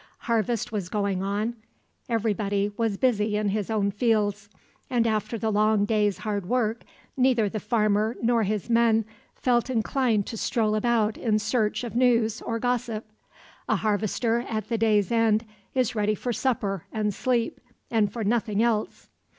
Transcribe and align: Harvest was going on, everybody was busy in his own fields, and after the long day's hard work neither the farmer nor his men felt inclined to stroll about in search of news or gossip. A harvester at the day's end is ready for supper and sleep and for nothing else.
Harvest 0.21 0.71
was 0.71 0.89
going 0.89 1.21
on, 1.21 1.55
everybody 2.09 2.71
was 2.75 2.97
busy 2.97 3.37
in 3.37 3.49
his 3.49 3.69
own 3.69 3.91
fields, 3.91 4.49
and 4.89 5.05
after 5.05 5.37
the 5.37 5.51
long 5.51 5.85
day's 5.85 6.17
hard 6.17 6.47
work 6.47 6.81
neither 7.15 7.47
the 7.47 7.59
farmer 7.59 8.15
nor 8.19 8.41
his 8.41 8.67
men 8.67 9.05
felt 9.35 9.69
inclined 9.69 10.25
to 10.25 10.35
stroll 10.35 10.73
about 10.73 11.17
in 11.19 11.37
search 11.37 11.83
of 11.83 11.95
news 11.95 12.41
or 12.41 12.57
gossip. 12.57 13.05
A 13.69 13.75
harvester 13.75 14.39
at 14.49 14.69
the 14.69 14.77
day's 14.79 15.11
end 15.11 15.45
is 15.75 15.93
ready 15.93 16.15
for 16.15 16.33
supper 16.33 16.83
and 16.91 17.13
sleep 17.13 17.61
and 17.91 18.11
for 18.11 18.23
nothing 18.23 18.63
else. 18.63 19.07